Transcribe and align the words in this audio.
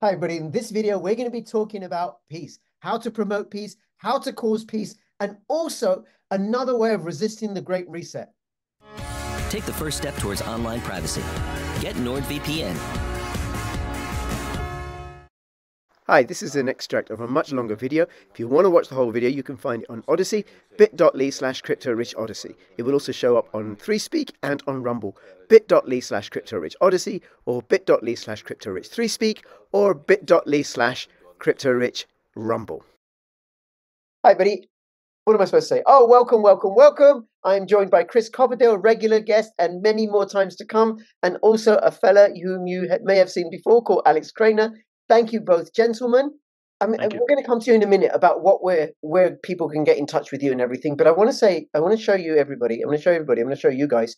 Hi, 0.00 0.10
everybody. 0.10 0.36
In 0.36 0.52
this 0.52 0.70
video, 0.70 0.96
we're 0.96 1.16
going 1.16 1.26
to 1.26 1.32
be 1.32 1.42
talking 1.42 1.82
about 1.82 2.18
peace, 2.30 2.60
how 2.78 2.98
to 2.98 3.10
promote 3.10 3.50
peace, 3.50 3.74
how 3.96 4.16
to 4.20 4.32
cause 4.32 4.64
peace, 4.64 4.94
and 5.18 5.36
also 5.48 6.04
another 6.30 6.76
way 6.76 6.94
of 6.94 7.04
resisting 7.04 7.52
the 7.52 7.60
Great 7.60 7.90
Reset. 7.90 8.32
Take 9.50 9.64
the 9.64 9.72
first 9.72 9.98
step 9.98 10.14
towards 10.18 10.40
online 10.42 10.82
privacy. 10.82 11.22
Get 11.80 11.96
NordVPN. 11.96 12.97
Hi, 16.10 16.22
this 16.22 16.42
is 16.42 16.56
an 16.56 16.70
extract 16.70 17.10
of 17.10 17.20
a 17.20 17.26
much 17.26 17.52
longer 17.52 17.76
video. 17.76 18.06
If 18.30 18.40
you 18.40 18.48
want 18.48 18.64
to 18.64 18.70
watch 18.70 18.88
the 18.88 18.94
whole 18.94 19.10
video, 19.10 19.28
you 19.28 19.42
can 19.42 19.58
find 19.58 19.82
it 19.82 19.90
on 19.90 20.02
Odysee, 20.08 20.46
bit.ly 20.78 21.28
slash 21.28 21.60
cryptorichodysee. 21.60 22.54
It 22.78 22.82
will 22.84 22.94
also 22.94 23.12
show 23.12 23.36
up 23.36 23.54
on 23.54 23.76
3Speak 23.76 24.30
and 24.42 24.62
on 24.66 24.82
Rumble, 24.82 25.18
bit.ly 25.50 26.00
slash 26.00 26.30
cryptorichodysee, 26.30 27.20
or 27.44 27.60
bit.ly 27.60 28.14
slash 28.14 28.42
cryptorich3speak, 28.42 29.40
or 29.72 29.92
bit.ly 29.92 30.62
slash 30.62 31.08
cryptorichrumble. 31.40 32.80
Hi, 34.24 34.32
buddy. 34.32 34.66
What 35.24 35.34
am 35.34 35.42
I 35.42 35.44
supposed 35.44 35.68
to 35.68 35.74
say? 35.74 35.82
Oh, 35.84 36.08
welcome, 36.08 36.40
welcome, 36.40 36.74
welcome. 36.74 37.28
I 37.44 37.56
am 37.56 37.66
joined 37.66 37.90
by 37.90 38.04
Chris 38.04 38.30
Coverdale, 38.30 38.78
regular 38.78 39.20
guest, 39.20 39.52
and 39.58 39.82
many 39.82 40.06
more 40.06 40.24
times 40.24 40.56
to 40.56 40.64
come, 40.64 40.96
and 41.22 41.36
also 41.42 41.76
a 41.76 41.90
fella 41.90 42.30
whom 42.42 42.66
you 42.66 42.88
may 43.02 43.18
have 43.18 43.30
seen 43.30 43.50
before 43.50 43.82
called 43.82 44.04
Alex 44.06 44.32
Krainer. 44.32 44.70
Thank 45.08 45.32
you 45.32 45.40
both, 45.40 45.72
gentlemen. 45.74 46.32
I 46.80 46.86
mean, 46.86 47.00
we're 47.00 47.26
going 47.26 47.42
to 47.42 47.46
come 47.46 47.58
to 47.60 47.70
you 47.70 47.74
in 47.74 47.82
a 47.82 47.86
minute 47.86 48.12
about 48.14 48.42
what 48.42 48.62
where 48.62 48.90
where 49.00 49.36
people 49.42 49.68
can 49.68 49.82
get 49.82 49.98
in 49.98 50.06
touch 50.06 50.30
with 50.30 50.42
you 50.42 50.52
and 50.52 50.60
everything. 50.60 50.96
But 50.96 51.06
I 51.08 51.10
want 51.10 51.28
to 51.28 51.36
say, 51.36 51.68
I 51.74 51.80
want 51.80 51.96
to 51.96 52.02
show 52.02 52.14
you 52.14 52.36
everybody. 52.36 52.80
I'm 52.80 52.88
going 52.88 52.98
to 52.98 53.02
show 53.02 53.12
everybody. 53.12 53.40
I'm 53.40 53.46
going 53.46 53.56
to 53.56 53.60
show 53.60 53.68
you 53.68 53.88
guys 53.88 54.16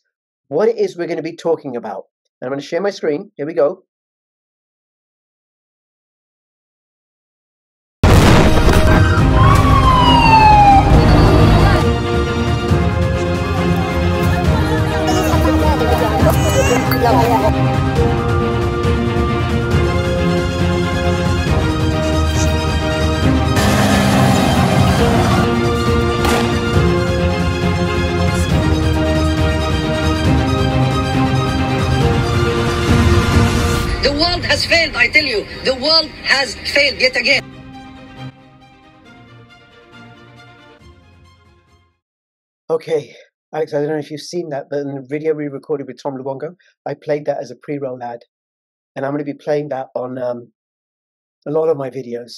what 0.48 0.68
it 0.68 0.76
is 0.76 0.96
we're 0.96 1.06
going 1.06 1.16
to 1.16 1.22
be 1.22 1.36
talking 1.36 1.76
about. 1.76 2.04
And 2.40 2.46
I'm 2.46 2.50
going 2.50 2.60
to 2.60 2.66
share 2.66 2.82
my 2.82 2.90
screen. 2.90 3.30
Here 3.36 3.46
we 3.46 3.54
go. 3.54 3.84
The 34.02 34.12
world 34.12 34.44
has 34.44 34.64
failed, 34.64 34.96
I 34.96 35.08
tell 35.08 35.24
you. 35.24 35.44
The 35.64 35.74
world 35.74 36.08
has 36.24 36.54
failed 36.54 37.00
yet 37.00 37.16
again. 37.16 37.44
Okay, 42.70 43.14
Alex, 43.52 43.74
I 43.74 43.80
don't 43.80 43.88
know 43.90 43.98
if 43.98 44.10
you've 44.10 44.20
seen 44.20 44.48
that, 44.50 44.66
but 44.70 44.80
in 44.80 44.94
the 44.94 45.06
video 45.08 45.34
we 45.34 45.48
recorded 45.48 45.86
with 45.86 46.00
Tom 46.02 46.14
Luongo, 46.16 46.54
I 46.86 46.94
played 46.94 47.26
that 47.26 47.38
as 47.40 47.50
a 47.50 47.56
pre-roll 47.56 48.02
ad, 48.02 48.20
and 48.94 49.04
I'm 49.04 49.12
going 49.12 49.24
to 49.24 49.32
be 49.32 49.38
playing 49.38 49.68
that 49.70 49.88
on 49.94 50.18
um, 50.18 50.52
a 51.46 51.50
lot 51.50 51.68
of 51.68 51.76
my 51.76 51.90
videos. 51.90 52.32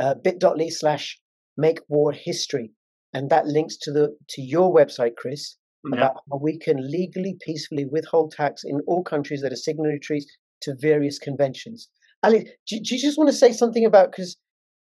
Uh, 0.00 0.14
bit.ly 0.14 0.68
slash 0.68 1.20
make 1.56 1.80
war 1.88 2.12
history, 2.12 2.72
and 3.12 3.28
that 3.30 3.46
links 3.46 3.76
to 3.82 3.90
the 3.92 4.16
to 4.30 4.40
your 4.40 4.72
website, 4.72 5.16
Chris, 5.16 5.56
Yeah. 5.84 5.96
about 5.98 6.16
how 6.30 6.38
we 6.38 6.58
can 6.58 6.76
legally, 6.90 7.36
peacefully 7.44 7.84
withhold 7.84 8.32
tax 8.32 8.62
in 8.64 8.80
all 8.86 9.02
countries 9.02 9.42
that 9.42 9.52
are 9.52 9.56
signatories 9.56 10.26
to 10.62 10.74
various 10.78 11.18
conventions. 11.18 11.88
Alex, 12.22 12.50
do, 12.68 12.80
do 12.80 12.94
you 12.94 13.00
just 13.00 13.18
want 13.18 13.30
to 13.30 13.36
say 13.36 13.52
something 13.52 13.84
about 13.84 14.10
because 14.10 14.36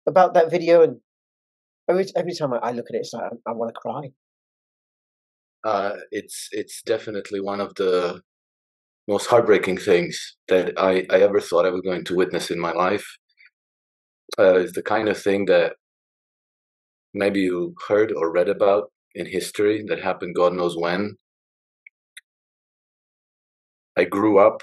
about 0.07 0.35
that 0.35 0.51
video? 0.51 0.83
And 0.83 0.97
every 1.89 2.07
every 2.17 2.35
time 2.35 2.53
I, 2.53 2.73
look 2.73 2.87
at 2.91 2.97
it, 2.97 3.01
it's 3.01 3.13
like 3.13 3.25
I, 3.25 3.51
I 3.51 3.53
want 3.53 3.75
to 3.75 3.81
cry. 3.81 4.11
uh, 5.65 5.97
it's 6.11 6.49
it's 6.53 6.83
definitely 6.83 7.41
one 7.41 7.61
of 7.61 7.75
the 7.75 8.23
most 9.09 9.27
heartbreaking 9.27 9.79
things 9.79 10.37
that 10.49 10.75
I, 10.79 11.07
I 11.11 11.21
ever 11.21 11.41
thought 11.41 11.67
I 11.67 11.71
was 11.71 11.81
going 11.81 12.05
to 12.05 12.17
witness 12.17 12.51
in 12.51 12.61
my 12.61 12.73
life. 12.73 13.07
Uh, 14.39 14.57
it's 14.61 14.73
the 14.73 14.83
kind 14.83 15.09
of 15.09 15.21
thing 15.21 15.47
that 15.47 15.75
maybe 17.15 17.41
you 17.41 17.75
heard 17.89 18.13
or 18.13 18.31
read 18.31 18.49
about 18.49 18.93
in 19.15 19.27
history 19.27 19.85
that 19.89 20.03
happened 20.03 20.35
God 20.35 20.53
knows 20.53 20.77
when. 20.77 21.17
I 23.97 24.05
grew 24.05 24.39
up 24.39 24.63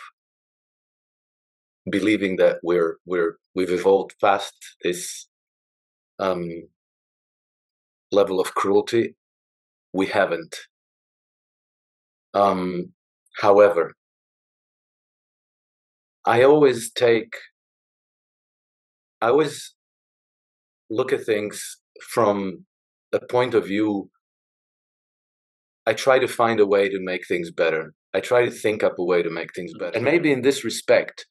believing 1.90 2.38
that 2.38 2.57
we're 2.63 2.97
we're 3.06 3.38
we've 3.53 3.72
evolved 3.72 4.16
past 4.22 4.53
this 4.84 5.28
um, 6.19 6.50
level 8.12 8.40
of 8.40 8.53
cruelty. 8.56 9.16
We 9.94 10.07
haven't. 10.07 10.56
Um, 12.34 12.91
however, 13.40 13.94
I 16.25 16.44
always 16.44 16.91
take, 16.91 17.34
I 19.22 19.28
always 19.28 19.74
look 20.90 21.13
at 21.13 21.24
things 21.24 21.78
from 22.09 22.66
a 23.13 23.19
point 23.19 23.53
of 23.53 23.66
view. 23.66 24.09
I 25.85 25.94
try 25.94 26.19
to 26.19 26.28
find 26.28 26.59
a 26.59 26.66
way 26.66 26.90
to 26.90 27.00
make 27.00 27.28
things 27.28 27.51
better. 27.51 27.94
I 28.13 28.19
try 28.19 28.44
to 28.44 28.51
think 28.51 28.84
up 28.84 28.97
a 28.97 29.03
way 29.03 29.22
to 29.22 29.29
make 29.29 29.53
things 29.53 29.72
better. 29.78 29.95
And 29.95 30.03
maybe 30.03 30.31
in 30.31 30.41
this 30.41 30.63
respect, 30.63 31.25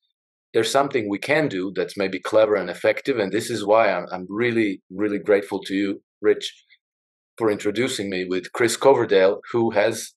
there's 0.55 0.71
something 0.71 1.09
we 1.09 1.19
can 1.19 1.49
do 1.49 1.73
that's 1.75 1.97
maybe 1.97 2.21
clever 2.21 2.55
and 2.55 2.71
effective. 2.71 3.19
And 3.19 3.33
this 3.33 3.51
is 3.51 3.67
why 3.67 3.91
I'm, 3.91 4.07
I'm 4.13 4.27
really, 4.31 4.81
really 4.89 5.19
grateful 5.19 5.61
to 5.65 5.75
you, 5.75 6.01
Rich, 6.23 6.51
for 7.37 7.51
introducing 7.51 8.09
me 8.09 8.25
with 8.25 8.53
Chris 8.53 8.77
Coverdale, 8.77 9.41
who 9.53 9.73
has 9.73 10.15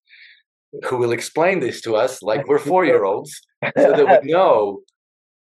who 0.85 0.97
will 0.97 1.11
explain 1.11 1.59
this 1.59 1.81
to 1.81 1.95
us 1.95 2.21
like 2.21 2.47
we're 2.47 2.59
four 2.71 2.85
year 2.85 3.03
olds 3.03 3.31
so 3.77 3.91
that 3.93 4.21
we 4.21 4.31
know 4.31 4.81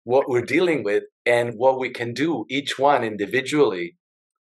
what 0.06 0.30
we're 0.30 0.46
dealing 0.46 0.84
with 0.84 1.04
and 1.26 1.54
what 1.58 1.80
we 1.80 1.90
can 1.90 2.14
do 2.14 2.46
each 2.50 2.80
one 2.80 3.04
individually 3.04 3.98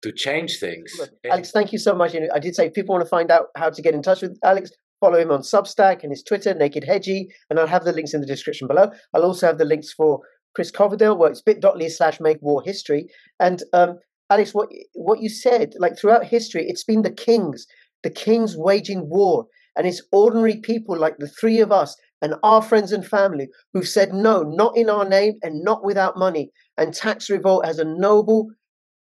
to 0.04 0.12
change 0.12 0.60
things 0.60 0.94
Alex, 1.30 1.52
thank 1.52 1.74
you 1.74 1.80
so 1.80 1.94
much. 1.94 2.16
I 2.16 2.40
did 2.40 2.56
say 2.56 2.68
if 2.68 2.74
people 2.74 2.94
want 2.94 3.04
to 3.04 3.10
find 3.10 3.30
out 3.32 3.48
how 3.58 3.70
to 3.70 3.82
get 3.82 3.94
in 3.94 4.02
touch 4.02 4.22
with 4.22 4.38
Alex, 4.44 4.72
follow 5.02 5.18
him 5.18 5.32
on 5.32 5.42
Substack 5.42 6.04
and 6.04 6.12
his 6.12 6.24
Twitter, 6.24 6.54
Naked 6.54 6.86
Hedgie, 6.88 7.26
and 7.50 7.60
I'll 7.60 7.68
have 7.68 7.84
the 7.84 7.92
links 7.92 8.14
in 8.14 8.22
the 8.22 8.28
description 8.28 8.68
below. 8.68 8.92
I'll 9.14 9.26
also 9.26 9.48
have 9.48 9.58
the 9.58 9.66
links 9.66 9.92
for 9.92 10.22
Chris 10.56 10.72
Coverdale, 10.72 11.18
where 11.18 11.30
it's 11.30 11.42
bit.ly 11.42 11.90
slash 11.90 12.22
make 12.22 12.38
war 12.42 12.62
history. 12.64 13.08
And 13.40 13.64
um, 13.74 14.00
Alex, 14.30 14.54
what 14.54 14.70
what 14.94 15.20
you 15.20 15.28
said, 15.28 15.74
like 15.78 15.98
throughout 15.98 16.26
history, 16.26 16.66
it's 16.70 16.86
been 16.86 17.02
the 17.02 17.12
kings, 17.12 17.66
the 18.04 18.10
kings 18.10 18.56
waging 18.56 19.10
war, 19.10 19.48
and 19.76 19.86
it's 19.86 20.02
ordinary 20.14 20.58
people 20.58 20.98
like 20.98 21.18
the 21.18 21.28
three 21.28 21.60
of 21.60 21.72
us 21.72 21.98
and 22.22 22.36
our 22.44 22.62
friends 22.62 22.92
and 22.92 23.06
family 23.06 23.48
who've 23.74 23.88
said 23.88 24.14
no, 24.14 24.44
not 24.44 24.78
in 24.78 24.90
our 24.90 25.08
name 25.08 25.34
and 25.42 25.64
not 25.64 25.84
without 25.84 26.18
money. 26.18 26.52
And 26.78 26.94
tax 26.94 27.30
revolt 27.30 27.66
has 27.66 27.80
a 27.80 27.86
noble 27.86 28.52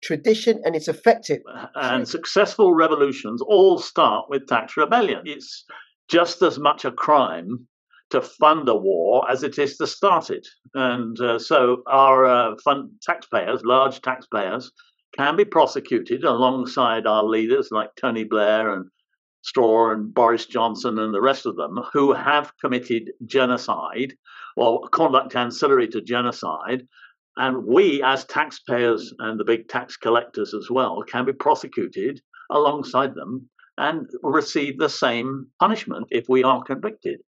tradition 0.03 0.59
and 0.65 0.75
it's 0.75 0.87
effective. 0.87 1.39
and 1.75 2.07
successful 2.07 2.73
revolutions 2.73 3.41
all 3.41 3.77
start 3.77 4.25
with 4.29 4.47
tax 4.47 4.75
rebellion. 4.75 5.21
It's 5.25 5.65
just 6.11 6.41
as 6.41 6.59
much 6.59 6.83
a 6.83 6.91
crime 6.91 7.65
to 8.09 8.21
fund 8.21 8.67
a 8.67 8.75
war 8.75 9.29
as 9.31 9.43
it 9.43 9.57
is 9.57 9.77
to 9.77 9.87
start 9.87 10.29
it. 10.29 10.45
And 10.73 11.19
uh, 11.21 11.39
so 11.39 11.83
our 11.87 12.25
uh, 12.25 12.55
fund 12.63 12.91
taxpayers, 13.01 13.63
large 13.63 14.01
taxpayers, 14.01 14.69
can 15.17 15.37
be 15.37 15.45
prosecuted 15.45 16.25
alongside 16.25 17.07
our 17.07 17.23
leaders 17.23 17.69
like 17.71 17.95
Tony 17.95 18.25
Blair 18.25 18.73
and 18.73 18.89
Straw 19.43 19.91
and 19.91 20.13
Boris 20.13 20.45
Johnson 20.45 20.99
and 20.99 21.13
the 21.13 21.21
rest 21.21 21.45
of 21.45 21.55
them 21.55 21.79
who 21.93 22.13
have 22.13 22.51
committed 22.57 23.11
genocide 23.25 24.13
or 24.57 24.87
conduct 24.89 25.35
ancillary 25.35 25.87
to 25.89 26.01
genocide. 26.01 26.85
And 27.37 27.65
we, 27.65 28.03
as 28.03 28.25
taxpayers 28.25 29.13
and 29.19 29.39
the 29.39 29.45
big 29.45 29.69
tax 29.69 29.95
collectors 29.95 30.53
as 30.53 30.69
well, 30.69 31.01
can 31.07 31.25
be 31.25 31.33
prosecuted 31.33 32.21
alongside 32.51 33.15
them 33.15 33.49
and 33.77 34.07
receive 34.23 34.77
the 34.77 34.89
same 34.89 35.47
punishment 35.59 36.07
if 36.11 36.27
we 36.29 36.43
are 36.43 36.63
convicted. 36.63 37.19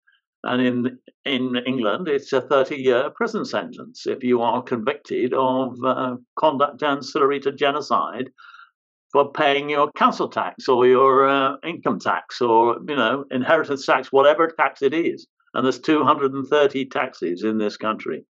And 0.43 0.61
in 0.61 0.99
in 1.25 1.55
England, 1.65 2.07
it's 2.09 2.33
a 2.33 2.41
30-year 2.41 3.11
prison 3.11 3.45
sentence 3.45 4.05
if 4.05 4.23
you 4.23 4.41
are 4.41 4.61
convicted 4.61 5.33
of 5.33 5.77
uh, 5.85 6.17
conduct 6.37 6.83
ancillary 6.83 7.39
to 7.41 7.51
genocide 7.53 8.29
for 9.13 9.31
paying 9.31 9.69
your 9.69 9.91
council 9.93 10.27
tax 10.27 10.67
or 10.67 10.85
your 10.85 11.29
uh, 11.29 11.55
income 11.65 11.99
tax 11.99 12.41
or 12.41 12.77
you 12.87 12.95
know 12.95 13.23
inheritance 13.31 13.85
tax, 13.85 14.11
whatever 14.11 14.47
tax 14.49 14.81
it 14.81 14.93
is. 14.93 15.27
And 15.53 15.63
there's 15.65 15.79
230 15.79 16.85
taxes 16.87 17.43
in 17.43 17.57
this 17.59 17.77
country, 17.77 18.25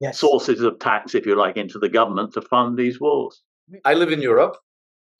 Yes. 0.00 0.18
sources 0.18 0.60
of 0.60 0.80
tax, 0.80 1.14
if 1.14 1.24
you 1.24 1.36
like, 1.36 1.56
into 1.56 1.78
the 1.78 1.88
government 1.88 2.34
to 2.34 2.42
fund 2.42 2.76
these 2.76 3.00
wars. 3.00 3.42
I 3.84 3.94
live 3.94 4.10
in 4.12 4.20
Europe. 4.20 4.56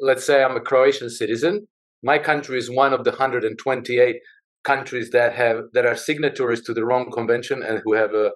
Let's 0.00 0.26
say 0.26 0.42
I'm 0.42 0.56
a 0.56 0.60
Croatian 0.60 1.08
citizen. 1.10 1.68
My 2.04 2.18
country 2.18 2.58
is 2.58 2.70
one 2.70 2.92
of 2.92 3.04
the 3.04 3.10
128 3.10 4.16
countries 4.62 5.10
that 5.10 5.34
have 5.34 5.64
that 5.72 5.86
are 5.86 5.96
signatories 5.96 6.62
to 6.62 6.74
the 6.74 6.84
Rome 6.84 7.10
Convention 7.10 7.62
and 7.62 7.80
who 7.82 7.94
have 7.94 8.12
a 8.14 8.30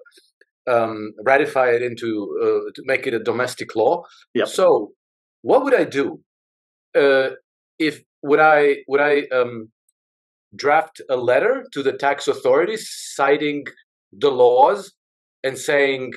um, 0.67 1.13
ratify 1.23 1.69
it 1.69 1.81
into 1.81 2.09
uh, 2.41 2.71
to 2.75 2.81
make 2.85 3.07
it 3.07 3.13
a 3.13 3.19
domestic 3.19 3.75
law. 3.75 4.03
Yep. 4.33 4.47
So, 4.47 4.91
what 5.41 5.63
would 5.63 5.73
I 5.73 5.85
do? 5.85 6.19
Uh, 6.95 7.29
if 7.77 8.01
would 8.23 8.39
I 8.39 8.77
would 8.87 9.01
I 9.01 9.23
um, 9.31 9.69
draft 10.55 11.01
a 11.09 11.15
letter 11.15 11.65
to 11.73 11.83
the 11.83 11.93
tax 11.93 12.27
authorities 12.27 12.89
citing 13.15 13.65
the 14.11 14.31
laws 14.31 14.93
and 15.43 15.57
saying 15.57 16.13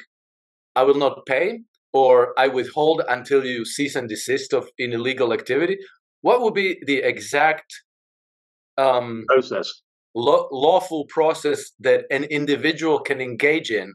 I 0.75 0.83
will 0.85 0.95
not 0.95 1.27
pay 1.27 1.61
or 1.93 2.33
I 2.39 2.49
withhold 2.49 3.03
until 3.09 3.45
you 3.45 3.65
cease 3.65 3.95
and 3.95 4.09
desist 4.09 4.55
of 4.55 4.69
in 4.79 4.93
illegal 4.93 5.33
activity? 5.33 5.79
What 6.23 6.41
would 6.41 6.55
be 6.55 6.83
the 6.87 6.99
exact 6.99 7.73
um, 8.79 9.25
Process. 9.29 9.83
law 10.15 10.49
lawful 10.51 11.05
process 11.09 11.71
that 11.81 12.05
an 12.11 12.25
individual 12.25 13.01
can 13.01 13.21
engage 13.21 13.71
in 13.71 13.95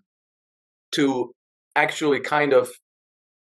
to 0.91 1.33
actually 1.75 2.19
kind 2.19 2.53
of 2.53 2.69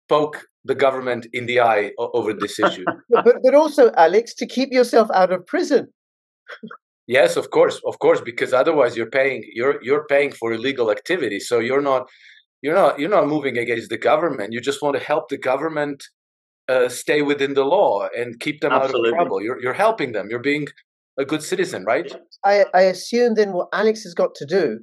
poke 0.09 0.45
the 0.65 0.75
government 0.75 1.27
in 1.33 1.45
the 1.45 1.59
eye 1.61 1.91
o- 1.97 2.11
over 2.13 2.33
this 2.33 2.59
issue? 2.59 2.85
but, 3.09 3.37
but 3.43 3.55
also, 3.55 3.91
Alex, 3.95 4.33
to 4.35 4.45
keep 4.45 4.71
yourself 4.71 5.09
out 5.13 5.31
of 5.31 5.45
prison. 5.47 5.87
Yes, 7.07 7.35
of 7.35 7.49
course, 7.49 7.81
of 7.85 7.99
course, 7.99 8.21
because 8.21 8.53
otherwise 8.53 8.95
you're 8.95 9.09
paying 9.09 9.43
you're 9.53 9.83
you're 9.83 10.05
paying 10.05 10.31
for 10.31 10.53
illegal 10.53 10.91
activity. 10.91 11.39
So 11.39 11.59
you're 11.59 11.81
not 11.81 12.09
you're 12.61 12.75
not 12.75 12.99
you're 12.99 13.09
not 13.09 13.27
moving 13.27 13.57
against 13.57 13.89
the 13.89 13.97
government. 13.97 14.53
You 14.53 14.61
just 14.61 14.81
want 14.81 14.95
to 14.97 15.03
help 15.03 15.29
the 15.29 15.37
government 15.37 16.03
uh, 16.71 16.89
stay 16.89 17.21
within 17.21 17.53
the 17.53 17.63
law 17.63 18.07
and 18.17 18.39
keep 18.39 18.61
them 18.61 18.71
out 18.71 18.83
Absolutely. 18.83 19.09
of 19.09 19.15
trouble. 19.15 19.41
You're 19.41 19.61
you're 19.61 19.73
helping 19.73 20.11
them. 20.13 20.27
You're 20.29 20.39
being 20.39 20.67
a 21.17 21.25
good 21.25 21.43
citizen, 21.43 21.83
right? 21.85 22.11
I, 22.45 22.65
I 22.73 22.81
assume 22.83 23.35
then 23.35 23.53
what 23.53 23.67
Alex 23.73 24.03
has 24.03 24.13
got 24.13 24.33
to 24.35 24.45
do 24.45 24.79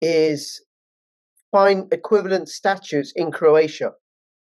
is 0.00 0.62
find 1.52 1.92
equivalent 1.92 2.48
statutes 2.48 3.12
in 3.14 3.30
Croatia. 3.30 3.92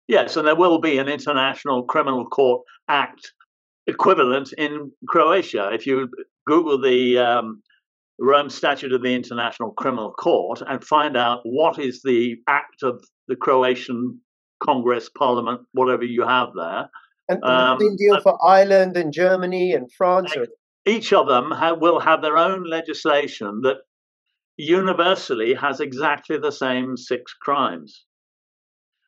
Yes, 0.07 0.37
and 0.37 0.47
there 0.47 0.57
will 0.57 0.81
be 0.81 0.99
an 0.99 1.09
International 1.09 1.83
Criminal 1.85 2.27
Court 2.27 2.63
Act 2.89 3.33
equivalent 3.87 4.53
in 4.59 4.91
Croatia. 5.09 5.71
If 5.73 5.87
you 5.87 6.09
Google 6.47 6.81
the 6.81 7.19
um, 7.19 7.63
Rome 8.19 8.51
Statute 8.51 8.93
of 8.93 9.03
the 9.03 9.15
International 9.15 9.73
Criminal 9.73 10.13
Court 10.13 10.63
and 10.67 10.85
find 10.85 11.17
out 11.17 11.41
what 11.45 11.79
is 11.79 12.03
the 12.03 12.37
act 12.49 12.83
of 12.83 13.03
the 13.29 13.37
Croatian 13.37 14.21
Congress, 14.63 15.09
Parliament, 15.09 15.63
whatever 15.73 16.05
you 16.05 16.23
have 16.23 16.49
there, 16.55 16.91
And, 17.29 17.41
and 17.43 17.45
Um, 17.45 17.79
the 17.79 17.85
same 17.85 17.97
deal 17.97 18.21
for 18.21 18.39
Ireland 18.45 18.97
and 18.97 19.13
Germany 19.13 19.73
and 19.73 19.91
France. 19.93 20.37
Or, 20.37 20.47
each 20.87 21.13
of 21.13 21.29
them 21.29 21.51
ha- 21.51 21.75
will 21.75 22.01
have 22.01 22.23
their 22.23 22.37
own 22.37 22.65
legislation 22.65 23.61
that 23.63 23.79
universally 24.57 25.55
has 25.55 25.81
exactly 25.81 26.39
the 26.39 26.53
same 26.53 26.97
six 26.97 27.33
crimes. 27.35 28.05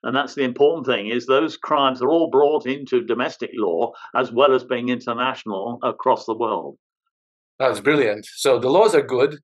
And 0.02 0.16
that's 0.16 0.34
the 0.34 0.42
important 0.42 0.86
thing 0.86 1.08
is 1.08 1.26
those 1.26 1.56
crimes 1.56 2.02
are 2.02 2.10
all 2.10 2.30
brought 2.30 2.66
into 2.66 3.04
domestic 3.04 3.50
law 3.54 3.92
as 4.16 4.32
well 4.32 4.52
as 4.54 4.64
being 4.64 4.88
international 4.88 5.78
across 5.82 6.26
the 6.26 6.34
world. 6.34 6.76
That's 7.58 7.80
brilliant. 7.80 8.26
So 8.26 8.58
the 8.58 8.70
laws 8.70 8.94
are 8.94 9.02
good. 9.02 9.38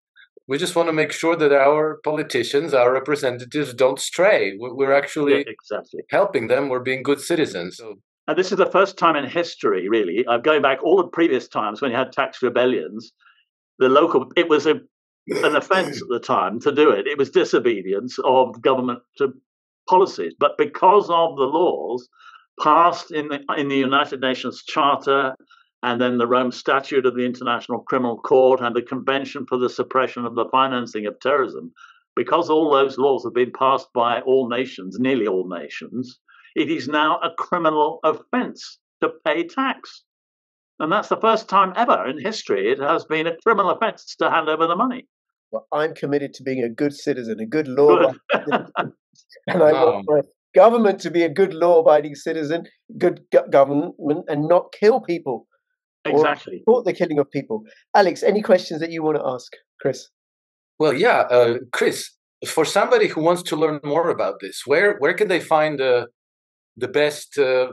We 0.49 0.56
just 0.56 0.75
want 0.75 0.89
to 0.89 0.95
make 0.95 1.12
sure 1.12 1.37
that 1.37 1.53
our 1.53 2.00
politicians, 2.03 2.73
our 2.73 2.91
representatives, 2.93 3.75
don't 3.75 4.00
stray. 4.00 4.56
We- 4.59 4.73
We're 4.73 4.95
actually 4.95 5.35
Yeah, 5.35 5.45
exactly. 5.59 6.03
helping 6.11 6.49
them. 6.49 6.69
We're 6.71 6.81
being 6.91 7.03
good 7.03 7.21
citizens. 7.21 7.77
So 7.77 7.97
And 8.27 8.37
this 8.37 8.50
is 8.53 8.59
the 8.59 8.67
first 8.67 8.99
time 8.99 9.17
in 9.17 9.25
history, 9.27 9.89
really, 9.89 10.25
uh, 10.27 10.37
going 10.39 10.61
back 10.61 10.83
all 10.83 10.97
the 10.99 11.09
previous 11.09 11.49
times 11.49 11.81
when 11.81 11.91
you 11.91 11.97
had 11.97 12.12
tax 12.12 12.43
rebellions, 12.43 13.12
the 13.79 13.89
local, 13.89 14.31
it 14.37 14.49
was 14.50 14.67
a, 14.67 14.75
an 15.47 15.56
offense 15.56 16.03
at 16.03 16.09
the 16.09 16.21
time 16.21 16.61
to 16.61 16.71
do 16.73 16.91
it. 16.91 17.06
It 17.06 17.17
was 17.17 17.31
disobedience 17.31 18.19
of 18.25 18.61
government 18.61 19.01
to 19.19 19.33
policies. 19.89 20.35
But 20.39 20.59
because 20.59 21.09
of 21.09 21.37
the 21.37 21.44
laws 21.59 22.06
passed 22.61 23.11
in 23.12 23.29
the, 23.29 23.41
in 23.56 23.69
the 23.69 23.77
United 23.79 24.21
Nations 24.21 24.62
Charter 24.62 25.35
and 25.83 26.01
then 26.01 26.19
the 26.19 26.27
Rome 26.27 26.51
Statute 26.51 27.07
of 27.07 27.15
the 27.15 27.25
International 27.25 27.81
Criminal 27.81 28.19
Court 28.19 28.61
and 28.61 28.75
the 28.75 28.83
Convention 28.83 29.47
for 29.47 29.59
the 29.59 29.71
Suppression 29.71 30.25
of 30.25 30.35
the 30.35 30.49
Financing 30.51 31.07
of 31.07 31.19
Terrorism, 31.21 31.73
because 32.17 32.51
all 32.51 32.71
those 32.71 32.99
laws 32.99 33.25
have 33.25 33.35
been 33.35 33.53
passed 33.53 33.89
by 33.95 34.21
all 34.23 34.49
nations, 34.49 34.99
nearly 34.99 35.27
all 35.27 35.49
nations, 35.49 36.19
it 36.57 36.71
is 36.71 36.89
now 36.89 37.19
a 37.19 37.31
criminal 37.39 38.01
offense 38.03 38.79
to 39.01 39.11
pay 39.25 39.47
tax. 39.47 40.03
And 40.81 40.91
that's 40.93 41.09
the 41.09 41.17
first 41.17 41.49
time 41.49 41.73
ever 41.77 42.07
in 42.09 42.21
history 42.21 42.71
it 42.71 42.79
has 42.79 43.05
been 43.05 43.27
a 43.27 43.37
criminal 43.45 43.71
offense 43.71 44.17
to 44.17 44.31
hand 44.31 44.49
over 44.49 44.67
the 44.67 44.77
money. 44.77 45.07
well, 45.51 45.67
I'm 45.73 45.95
committed 45.95 46.35
to 46.35 46.43
being 46.43 46.63
a 46.63 46.69
good 46.69 46.95
citizen, 46.95 47.41
a 47.41 47.47
good 47.47 47.69
law, 47.69 48.13
and 48.33 49.63
I 49.63 49.73
want 49.73 50.07
my 50.09 50.21
government 50.55 51.01
to 51.01 51.11
be 51.11 51.23
a 51.23 51.29
good 51.29 51.55
law-abiding 51.55 52.15
citizen, 52.15 52.67
good 52.97 53.21
go- 53.33 53.47
government, 53.49 53.95
and 54.29 54.49
not 54.49 54.73
kill 54.73 55.01
people, 55.01 55.48
exactly. 56.16 56.58
support 56.58 56.84
the 56.84 56.93
killing 56.93 57.19
of 57.19 57.31
people. 57.31 57.62
Alex, 57.94 58.22
any 58.22 58.43
questions 58.43 58.81
that 58.81 58.90
you 58.90 59.02
want 59.02 59.16
to 59.19 59.25
ask, 59.26 59.52
Chris? 59.81 60.08
Well, 60.78 60.93
yeah, 60.94 61.20
uh, 61.31 61.58
Chris. 61.72 62.10
For 62.46 62.64
somebody 62.64 63.08
who 63.08 63.20
wants 63.20 63.43
to 63.50 63.56
learn 63.56 63.81
more 63.82 64.10
about 64.10 64.37
this, 64.40 64.62
where 64.64 64.96
where 64.99 65.14
can 65.14 65.26
they 65.28 65.40
find 65.40 65.78
the 65.81 66.06
the 66.76 66.87
best 66.87 67.37
uh, 67.37 67.72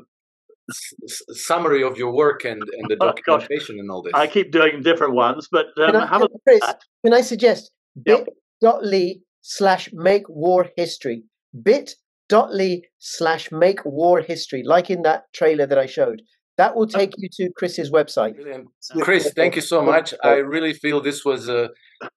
s- 0.71 0.93
s- 1.03 1.21
summary 1.47 1.83
of 1.83 1.97
your 1.97 2.11
work 2.11 2.43
and, 2.43 2.63
and 2.77 2.89
the 2.89 2.97
Oh, 3.01 3.11
documentation 3.11 3.77
and 3.77 3.91
all 3.91 4.01
this? 4.01 4.13
I 4.15 4.25
keep 4.25 4.51
doing 4.51 4.81
different 4.81 5.13
ones, 5.13 5.47
but 5.51 5.67
um, 5.77 5.85
Can 5.91 5.95
I, 5.97 6.05
have 6.07 6.23
a 6.23 6.29
Chris, 6.47 6.61
that. 6.61 6.81
can 7.03 7.13
I 7.13 7.21
suggest 7.21 7.71
Yep. 8.07 8.25
bit.ly 8.61 9.17
slash 9.41 9.89
make 9.93 10.27
war 10.27 10.65
history? 10.75 11.23
Bit.ly 11.61 12.81
slash 12.97 13.51
make 13.51 13.85
war 13.85 14.21
history, 14.21 14.63
like 14.65 14.89
in 14.89 15.03
that 15.03 15.25
trailer 15.33 15.67
that 15.67 15.77
I 15.77 15.85
showed. 15.85 16.21
That 16.57 16.75
will 16.75 16.87
take 16.87 17.11
you 17.17 17.27
to 17.33 17.49
Chris's 17.57 17.91
website. 17.91 18.35
Brilliant. 18.35 18.67
Chris, 19.01 19.31
thank 19.35 19.55
you 19.57 19.61
so 19.61 19.81
much. 19.81 20.13
I 20.23 20.35
really 20.35 20.73
feel 20.73 21.01
this 21.01 21.25
was 21.25 21.49
a 21.49 21.69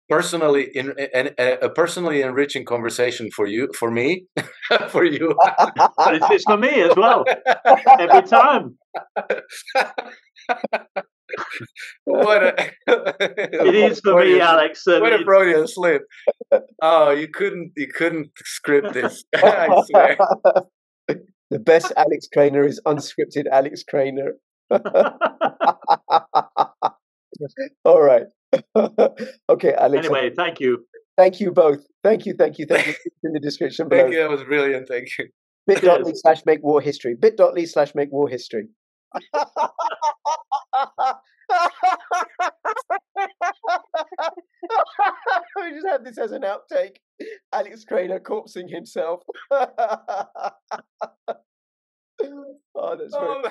personally 0.09 0.69
in, 0.75 0.95
a, 0.97 1.59
a 1.63 1.71
personally 1.71 2.23
enriching 2.23 2.65
conversation 2.65 3.31
for 3.35 3.47
you, 3.47 3.69
for 3.77 3.91
me, 3.91 4.27
for 4.91 5.05
you. 5.05 5.35
but 5.97 6.15
it's, 6.15 6.27
it's 6.31 6.45
for 6.45 6.57
me 6.57 6.69
as 6.83 6.95
well. 6.97 7.25
Every 7.99 8.23
time. 8.29 8.79
what 12.05 12.43
a, 12.43 12.71
It 12.87 13.75
is 13.75 14.01
for 14.01 14.15
me, 14.15 14.23
Freudian- 14.23 14.41
Alex. 14.41 14.87
and 14.87 15.03
What 15.03 15.13
a 15.13 15.17
it- 15.17 15.25
Freudian 15.25 15.67
slip. 15.67 16.03
Oh, 16.81 17.11
you 17.11 17.29
couldn't, 17.29 17.73
you 17.77 17.89
couldn't 17.89 18.31
script 18.45 18.93
this. 18.95 19.25
I 19.35 19.83
swear. 19.91 20.17
The 21.51 21.59
best 21.59 21.93
Alex 21.97 22.29
Krainer 22.35 22.67
is 22.67 22.81
unscripted 22.87 23.45
Alex 23.51 23.83
Krainer. 23.83 24.33
All 27.85 28.03
right. 28.03 28.27
okay, 29.49 29.73
Alex. 29.75 30.07
anyway, 30.07 30.31
thank 30.37 30.61
you. 30.61 30.85
Thank 31.17 31.41
you 31.41 31.51
both. 31.51 31.81
Thank 32.05 32.27
you, 32.27 32.35
thank 32.39 32.59
you, 32.59 32.67
thank 32.67 32.87
you. 32.87 32.95
It's 33.05 33.17
in 33.25 33.33
the 33.33 33.41
description 33.41 33.89
below. 33.89 34.03
Thank 34.03 34.15
you. 34.15 34.21
That 34.21 34.31
was 34.31 34.45
brilliant. 34.45 34.87
Thank 34.89 35.09
you. 35.19 35.29
Bit.ly 35.67 36.03
Cheers. 36.03 36.21
slash 36.23 36.47
make 36.47 36.63
war 36.63 36.81
history. 36.81 37.17
Bit.ly 37.19 37.65
slash 37.65 37.93
make 37.95 38.13
war 38.13 38.29
history. 38.29 38.69
we 45.57 45.71
just 45.73 45.87
have 45.87 46.05
this 46.05 46.19
as 46.19 46.33
an 46.33 46.43
outtake. 46.43 46.97
Alex 47.53 47.85
Krainer 47.91 48.21
corpsing 48.21 48.71
himself. 48.71 49.23
Oh, 52.79 52.97
that's 52.97 53.15
Oh, 53.15 53.43